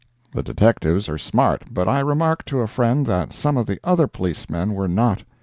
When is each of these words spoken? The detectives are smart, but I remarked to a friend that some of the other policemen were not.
The 0.33 0.41
detectives 0.41 1.07
are 1.09 1.19
smart, 1.19 1.71
but 1.71 1.87
I 1.87 1.99
remarked 1.99 2.47
to 2.47 2.61
a 2.61 2.67
friend 2.67 3.05
that 3.05 3.33
some 3.33 3.55
of 3.55 3.67
the 3.67 3.79
other 3.83 4.07
policemen 4.07 4.73
were 4.73 4.87
not. 4.87 5.23